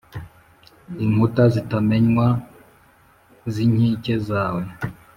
Inkuta 1.03 1.43
zitamenwa 1.53 2.27
z’inkike 3.53 4.15
zawe, 4.27 4.63